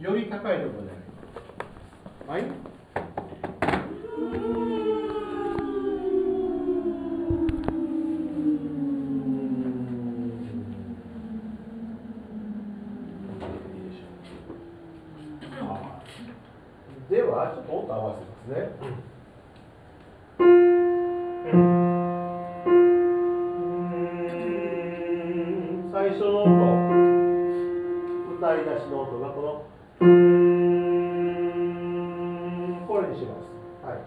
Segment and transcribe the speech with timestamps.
[0.00, 0.90] より高いところで
[2.26, 2.44] はい。
[17.10, 18.70] ではちょっと音合わせますね、
[25.92, 26.50] 最初の音。
[28.38, 30.08] 歌い出しの音がこのこれ
[33.08, 33.44] にします、
[33.84, 34.00] はい、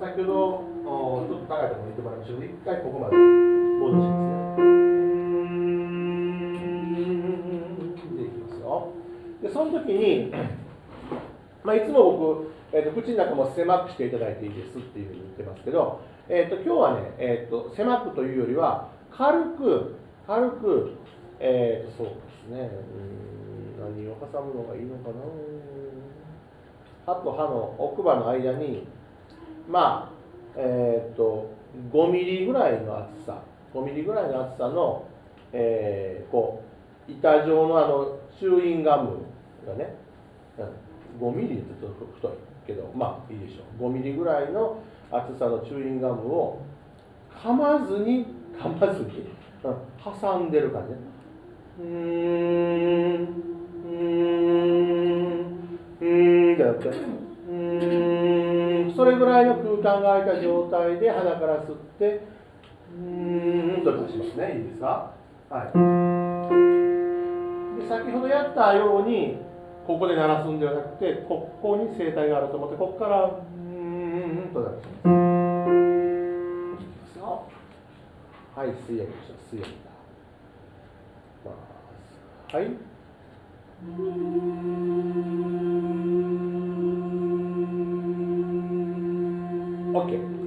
[0.00, 4.72] 先ほどちょっと高いところに行ってもらいましょう一回ここまで戻しますね
[8.16, 8.56] でいきます。
[8.60, 8.88] よ
[9.42, 10.32] でその時に
[11.62, 19.96] まあ、いつも僕、えーと、口の中も狭くしていただいていいですっていうふうに言ってますけど、えーと、今日はね、えーと、狭くというよりは軽く
[20.26, 20.92] 軽く、
[21.40, 22.12] えー、とそうで
[22.48, 22.70] すね。
[23.30, 23.35] うん。
[23.96, 25.14] 何を挟むのがいいのかな。
[27.06, 28.86] 歯と歯の奥歯の間に
[29.68, 31.50] まあえっ、と
[31.90, 33.42] 5ミリぐらいの厚さ。
[33.74, 35.06] 5ミリぐらいの厚さの、
[35.52, 36.62] えー、こ
[37.08, 39.18] う板状のあのチューインガム
[39.66, 39.94] がね、
[40.58, 41.28] うん。
[41.28, 42.32] 5ミリってちょっと太い
[42.66, 43.88] けどまあいいでしょう。
[43.88, 46.62] 5ミリぐらいの厚さのチューインガムを
[47.42, 48.26] 噛まずに
[48.58, 49.30] 噛まずに、
[49.64, 49.76] うん、
[50.20, 50.92] 挟んでる感じ。
[50.92, 50.98] ね
[51.78, 52.85] うーん。
[56.56, 62.26] ーんじゃなくてうーんそれぐらいの空間が空いた状態で鼻から吸って
[62.96, 64.56] うーんと出しますね。
[64.58, 65.12] いいですか？
[65.50, 65.66] はい。
[67.80, 69.38] で先ほどやったように
[69.86, 75.16] ここで鳴らすんではなくてここに声帯があると思ってここからうーんと鳴らします。
[78.56, 79.36] はい吸い上げましょう。
[79.54, 79.72] 吸い上げ
[82.50, 82.56] た。
[82.56, 82.64] はい。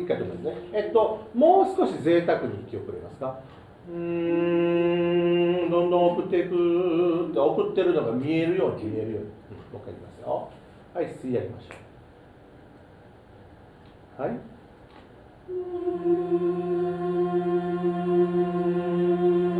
[0.09, 0.55] 回止めますね。
[0.73, 3.39] えっともう少し贅沢に息をくれますか？
[3.89, 3.95] うー
[5.67, 9.31] んどんどん送っていくって送ってるのが見えるように見えるように、も
[9.75, 10.49] う一回いきますよ。
[10.93, 11.67] はい吸い上げましょ
[14.17, 14.21] う。
[14.21, 14.31] はい。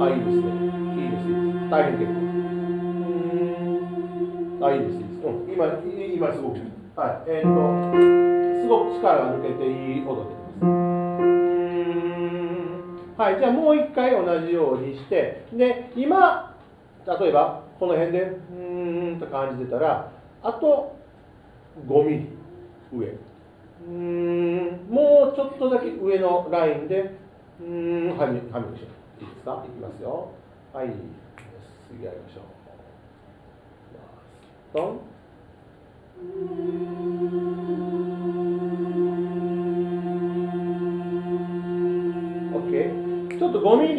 [0.02, 0.46] あいいですね。
[0.96, 2.18] いいですいいです大変結構。
[4.66, 5.66] あいいですいいです、うん、今
[6.16, 6.54] 今すごく。
[6.96, 7.58] はいえー、っと
[8.62, 9.68] すごく力が抜けてい
[10.00, 10.39] い音出てます
[13.20, 16.56] はい、じゃあもう一回同じようにして、で、今、
[17.06, 20.10] 例えばこの辺で、うーんと感じてたら、
[20.42, 20.96] あと
[21.86, 22.30] 5ミリ
[22.94, 23.08] 上。
[23.08, 27.18] うーん、もうちょっとだけ上のラインで、
[27.60, 28.90] うーん、はみ、はみしょう。
[29.22, 29.66] いいですか？
[29.68, 30.30] いきますよ。
[30.72, 30.88] はい、
[31.92, 32.44] 次やりましょう。
[34.78, 35.00] トン。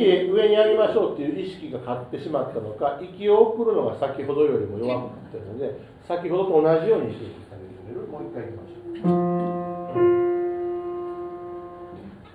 [0.06, 8.06] ょっと5ミリ上に上げましょうっていう意識が勝ってしまったのか、息を送るのが先ほどよりも弱くなってるので、先ほどと同じように意識してあげる。
[8.09, 8.97] もう一回いきましょう。
[8.97, 9.00] い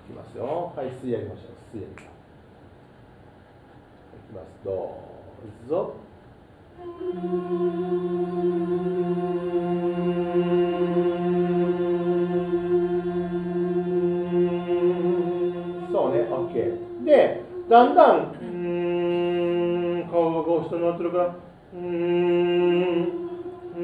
[0.07, 0.73] きますよ。
[0.75, 1.77] はい、吸い上げましょう。
[1.77, 2.01] 吸い上げた。
[2.01, 2.05] い
[4.27, 4.45] きます。
[4.63, 4.71] ど
[5.65, 5.95] うぞ。
[17.75, 18.45] だんだん、う
[20.05, 21.35] ん、顔がこう人になってるから、
[21.73, 21.81] うん、
[23.75, 23.81] う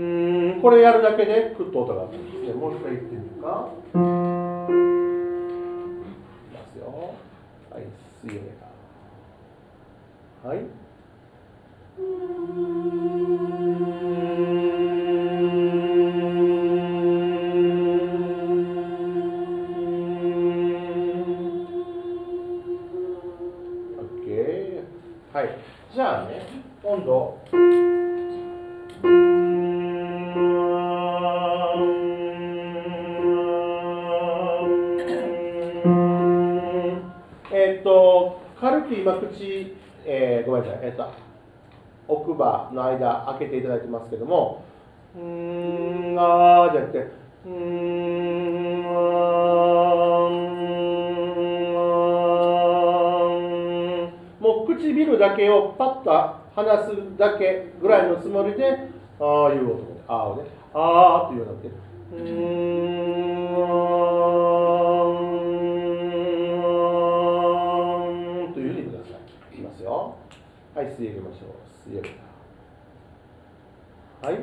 [0.55, 2.53] ん、これやるだけでクッと音がするんですね。
[2.53, 3.67] もう一回いってみるか。
[3.67, 4.65] いきま
[6.71, 7.15] すよ。
[7.69, 7.83] はい、
[8.23, 10.47] 吸い上げた。
[10.47, 10.57] はい。
[10.57, 10.65] はい、
[39.41, 41.11] く今口、えー、ごめんなさい、えっと、
[42.07, 44.63] 奥歯の間開けていただいてますけども、
[45.15, 45.21] うー
[46.13, 48.83] ん、あーじゃなくて、うーん、
[54.39, 56.11] もう唇だけをパッと
[56.55, 58.89] 離すだけぐらいのつもりで、
[59.19, 64.00] ああいう音で、あーをね、あーというようになって、うー
[69.61, 70.15] きますよ。
[70.73, 71.49] はい、吸い上げましょう。
[71.87, 72.15] 吸い上げた。
[74.27, 74.37] はい。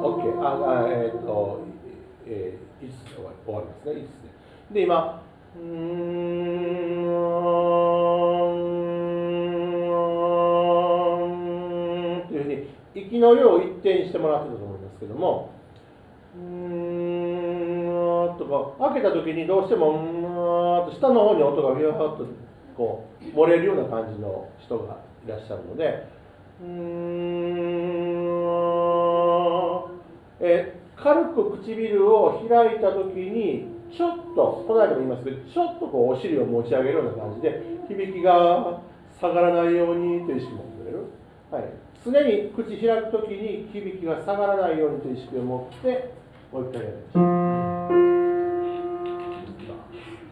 [0.00, 0.44] オッケーあ
[0.84, 1.60] あえっ、と、
[2.26, 5.22] えー、5つ終わ終わりますね5つでで今
[5.56, 5.62] うん
[12.24, 12.54] っていうふうに
[12.94, 15.57] 息の量を一定にしてもらってたと思いますけども
[16.38, 16.40] う
[18.34, 18.46] んと
[18.78, 19.94] か開けた時にどうしてもう
[20.88, 22.26] んと下の方に音がビューッと
[22.76, 26.06] こう漏れるような感じの人がいらっしゃるので
[26.62, 27.28] うん
[30.40, 38.80] え軽く唇を開いた時にちょっとこの間も言いますけどちょっとこうお尻を持ち上げるような感じで響きが
[39.20, 41.04] 下がらないようにという意識を持ってくれる、
[41.50, 41.64] はい、
[42.04, 46.12] 常に口開く時に響きが下がらないようにという意識を持って
[46.50, 47.16] もう一回やりまし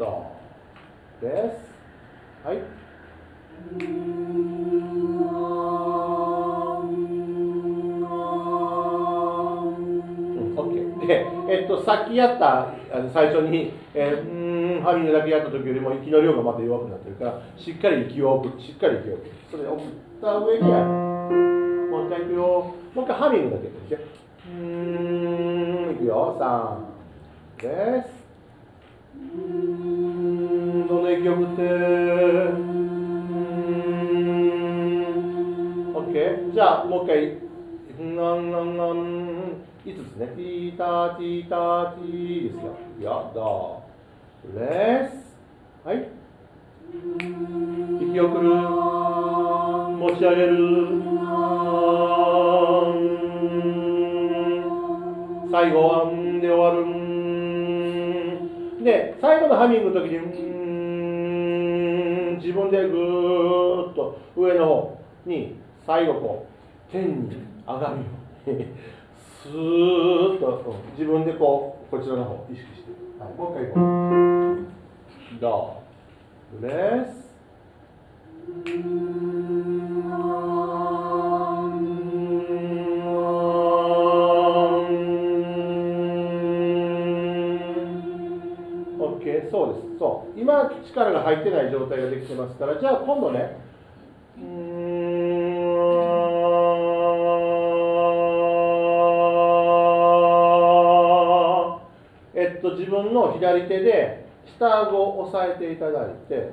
[0.01, 0.33] ょ
[1.21, 1.67] うです
[2.45, 2.57] はい、
[11.07, 19.87] で、えっと、さっきやったあの最初に、えー、うーんハミングだけやった時よりも息の量がまた弱くなってるからしっかり息を送るしっかり息を送るそれを送っ
[20.23, 22.75] た上にやるもう一回いくよ。
[22.95, 23.99] もう一回ハミングだけやってみて
[24.49, 24.51] う
[25.03, 25.06] ん。
[26.07, 28.09] よ3です
[29.19, 31.63] どんどん息を送って
[35.95, 37.39] ？OK じゃあもう一回
[37.99, 38.95] なんなんなん
[39.85, 40.27] 5つね？
[40.29, 42.77] ティーターティーターティーですよ。
[43.01, 43.83] いや、ど
[44.55, 45.13] うレス。
[45.87, 46.09] はい。
[48.01, 48.49] 息を送る。
[49.97, 50.57] 持ち上げる。
[55.57, 56.85] 最後はんで終わる。
[58.85, 60.19] で、最後のハミングの時に、
[62.35, 65.57] ん自分でぐーっと上の方に
[65.87, 66.47] 最後こ
[66.91, 68.03] う天に上がるよ
[68.49, 68.67] うに
[69.43, 73.83] スーッと自分でこうこちらの方意識して、はい、もう一回いこう。
[75.41, 75.83] ど
[76.61, 77.25] うレス。
[89.99, 90.41] そう。
[90.41, 93.57] 今力が入ってない状態ができてますからじゃあ今度ね
[102.35, 104.27] えっと自分の左手で
[104.59, 106.53] 下顎を押さえていただいて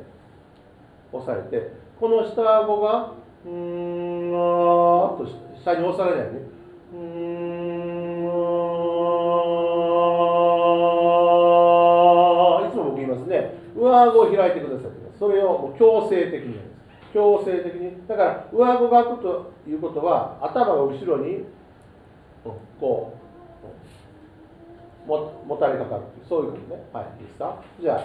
[1.12, 3.14] 押さえてこの下顎が
[3.46, 4.30] うん
[5.16, 5.28] っと
[5.62, 6.63] 下に押されないように。
[14.36, 16.60] 開いてくださいそれをもう強制的に
[17.14, 21.46] 強制的にだから上顎が開くということは頭が後ろに
[22.80, 23.14] こ
[25.06, 26.84] うももたれかかるそういうことね。
[26.94, 27.62] はいいいですか？
[27.80, 27.98] じゃ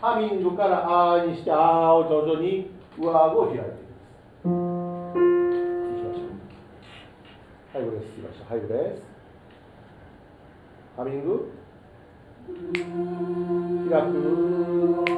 [0.00, 0.84] あハミングから
[1.14, 4.54] あーにしてあーを徐々に上顎を開いていきま
[5.12, 5.18] す。
[5.18, 5.22] い
[5.98, 6.22] きましょ
[7.74, 9.02] うはいブレスいきましょうはいブレス
[10.96, 11.50] ハミング
[13.90, 15.17] 開く。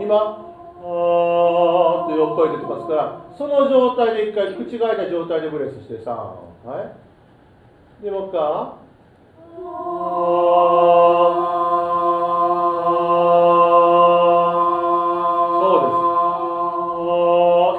[0.00, 6.10] 今あーって横声出てますからその状態で一回口が開いた状態でブレスして3
[6.64, 6.80] は
[8.00, 8.04] い。
[8.04, 8.40] でもう一回。
[15.60, 15.84] そう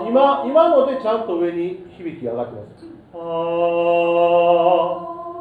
[0.04, 0.10] です。
[0.10, 2.86] 今今のでちゃんと上に響き上がってます。
[3.14, 3.20] あー。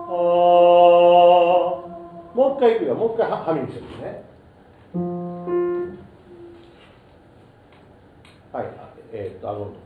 [0.09, 2.37] あー。
[2.37, 2.95] もう一回いくよ。
[2.95, 4.25] もう一回はハミングしてるね。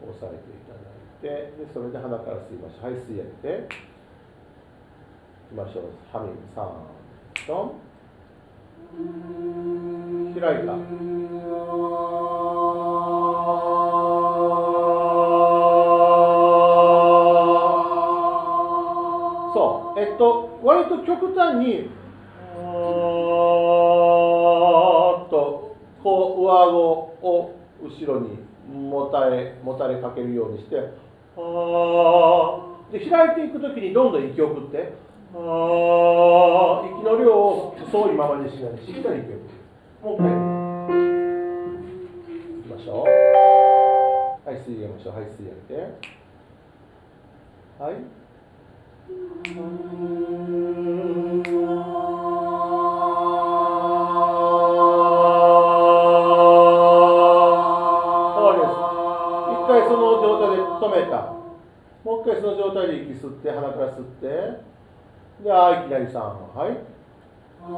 [0.03, 1.29] 押さえていただいて
[1.59, 2.91] でそれで鼻から吸いましょう。
[2.91, 3.31] はい吸い上げ
[3.67, 3.69] て。
[5.49, 5.85] いきましょう。
[6.13, 6.67] ハミング3
[7.47, 7.75] と
[10.39, 10.73] 開いた。
[19.55, 20.01] そう。
[20.01, 22.67] えっと割と極端にうー
[25.27, 26.79] んとこう上顎
[27.23, 28.38] を後ろに
[28.69, 31.43] もたれもたれかけるようにしてああ
[32.93, 34.93] で開いていくときにどんどん息を送って
[35.35, 35.41] ああ
[36.87, 39.59] 息の量を細いままにしないでしっかり息を送
[40.01, 40.29] もう一回。
[42.61, 44.49] いきましょう。
[44.49, 45.81] はい吸い上げましょうはい吸い上げて。
[47.81, 47.95] はい。
[63.99, 64.27] 吸って。
[65.43, 66.79] であいきなり3はい。
[67.61, 67.75] あ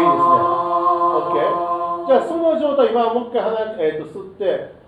[0.00, 0.36] いですね。
[1.30, 1.36] OK
[2.06, 4.84] じゃあその状態今もう一回鼻、えー、と吸って。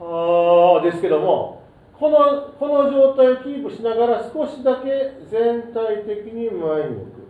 [0.00, 1.62] あーですけども
[1.96, 7.22] このこの状態をキープしながら少しだけ全体的に前に向く。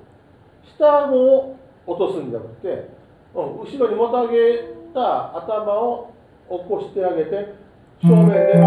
[0.78, 1.56] 下顎を
[1.86, 2.88] 落とすんじゃなくて、
[3.34, 6.14] うん、後ろにもたげた頭を
[6.48, 7.61] 起こしてあげて
[8.02, 8.34] 正面で。
[8.34, 8.60] あ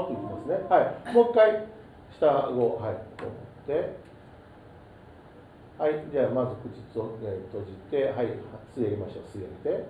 [0.00, 0.54] ーっていきますね。
[0.68, 1.14] はい。
[1.14, 1.66] もう一回
[2.18, 3.32] 下顎はいこう持っ
[3.66, 3.98] て。
[5.78, 8.26] はいじゃあまず口と、えー閉じてはい
[8.74, 9.24] 吸い上げましょう。
[9.30, 9.86] 吸い上げて。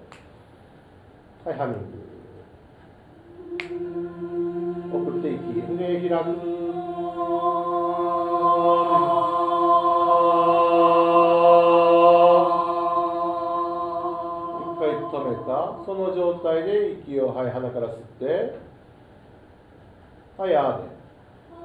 [1.45, 1.83] はいハミング。
[4.93, 6.68] 送っていき胸開く
[15.85, 18.59] その状態で息をはい鼻から吸って
[20.37, 20.89] はいあーで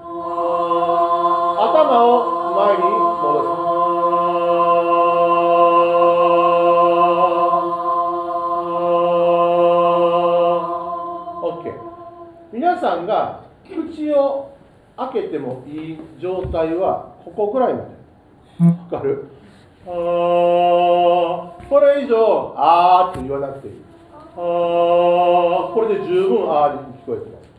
[0.03, 2.07] 頭を
[2.55, 3.45] 前に戻す。
[11.43, 11.73] OK
[12.53, 14.55] 皆さんが口を
[14.97, 17.85] 開けてもいい状態はここぐらいまで。
[18.65, 19.27] わかる？
[19.87, 19.93] あー。
[21.69, 23.73] これ以上あーって言わなくていい
[24.35, 27.49] あこれで十分あーに聞こえてます。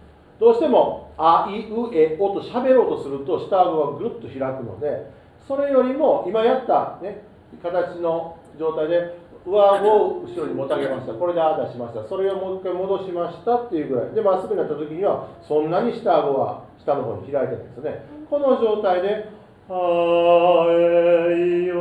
[0.40, 5.10] どうしてもあいうえおと喋ろうとすると下顎がぐっと開くので
[5.46, 7.22] それよりも今やった、ね、
[7.62, 9.16] 形の状態で
[9.46, 11.12] 上顎を後ろにもたげました。
[11.14, 12.08] これであー出しました。
[12.08, 14.14] それをもう一回戻しましたっていうぐらい。
[14.14, 18.04] でまっすぐになった時にはそんなに下顎は下の方に開いてないですね。
[18.28, 19.28] この状態で
[19.70, 21.76] 「あえいよ」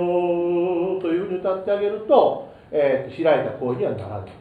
[1.01, 4.35] というふうに歌ってあげると、えー開いた声にはならないんです、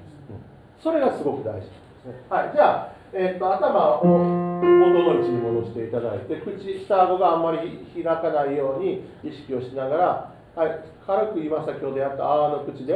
[0.83, 2.15] それがすごく大事なんですね。
[2.29, 2.51] はい。
[2.53, 12.95] じゃあ、えー、と頭を元の位置に戻していただいて口下顎があんまり開かないように意識をしながら、はい、軽く今先ほどやった「あ」の口で、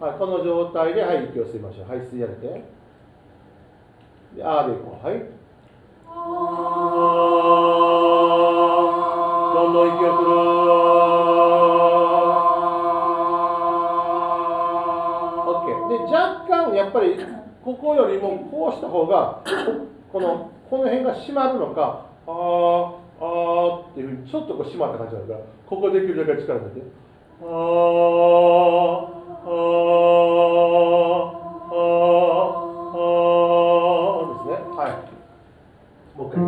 [0.00, 1.88] はい、この状態で、はい、息を吸いましょう。
[1.88, 2.64] はい吸い上げて。
[4.36, 5.06] で「あ」でいこう。
[5.06, 5.40] はい。
[9.54, 10.39] どんどん息を
[16.80, 17.16] やっぱり
[17.64, 19.42] ここよりもこうした方が
[20.12, 26.86] このこの辺が締まるのかあーあーっていうふうにちょっとこう締まった感じになるからここできるだけ力抜いて。
[27.42, 27.52] あーあー
[31.70, 31.72] あー
[32.90, 34.90] あーですねはい
[36.18, 36.40] もう一回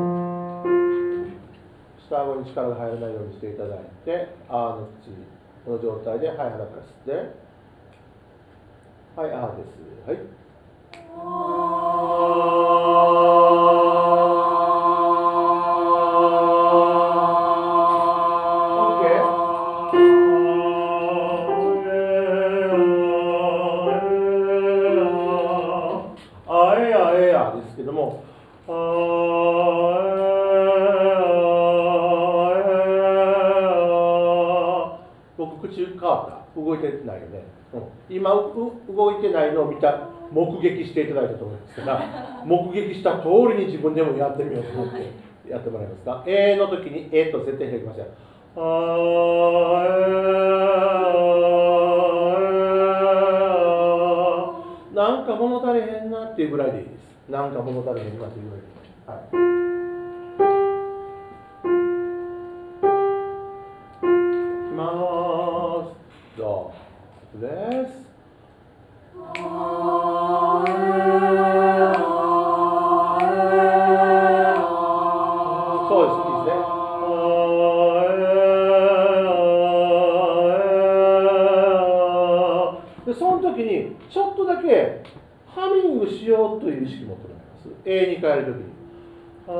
[2.08, 5.10] 下顎に力が入らないようにしていただいてあーの口
[5.64, 6.72] この状態ではい鼻から吸っ
[7.06, 7.41] て
[9.14, 10.08] はいあーです。
[10.08, 10.18] はい。
[39.82, 46.22] いてないのを見た目撃していただいたと思いますから 目撃した通りに自分でもやってみようと思ってやってもらえますか。
[46.26, 48.06] A の時に A と絶対開きましょう。
[48.54, 57.28] あーなんか物足りへんなっていうぐらいでいいです。
[57.30, 58.66] なんか物足りへんなっていうぐらいで。
[58.66, 59.18] いいはい。
[64.06, 64.82] いきま
[66.34, 66.38] す。
[66.38, 66.72] ど
[67.36, 68.11] うです
[88.36, 88.72] える時に。
[89.48, 89.52] あ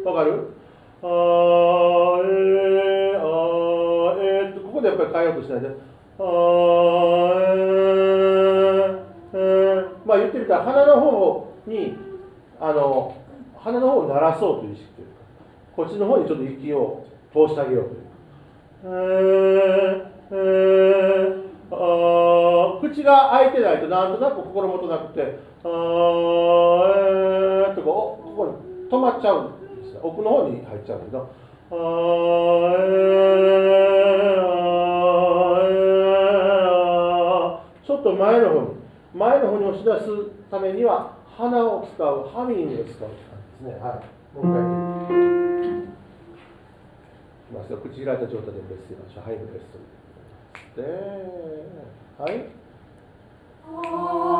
[0.00, 0.48] ーわかる
[1.02, 1.06] あ
[2.24, 3.20] えあ
[4.20, 5.70] えっとここでやっぱり変えようとしないであ
[9.34, 9.38] ええ
[10.06, 11.96] まあ言ってみたら鼻の方に
[12.60, 13.16] あの
[13.58, 15.12] 鼻の方を鳴らそうという意識というか
[15.76, 18.08] こっちの方にちょっと息を通してあげようというか
[18.84, 21.40] えーえー
[22.92, 25.70] 口が開いてないとなんとなく心もとなくて「あー
[27.68, 28.52] えー」とかおここに
[28.90, 31.28] 止まっちゃうんです奥の方に入っちゃうけど
[31.70, 33.70] 「あーえー
[35.52, 38.68] えー」ちょっと前の方に
[39.14, 40.06] 前の方に押し出す
[40.50, 43.08] ためには鼻を使うハミングを使うって感
[43.60, 43.82] じですね。
[43.82, 44.00] はい。
[44.36, 44.60] もう一回
[45.82, 45.86] い
[47.48, 47.78] きますよ。
[47.78, 49.62] 口開いた状態でブレスしましょうはいブレス
[50.76, 50.82] で
[52.18, 52.59] はい。
[53.72, 54.39] Oh.